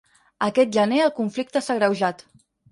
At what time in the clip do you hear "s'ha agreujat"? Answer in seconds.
1.67-2.29